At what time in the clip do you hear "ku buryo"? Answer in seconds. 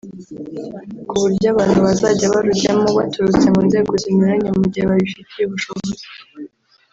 1.07-1.47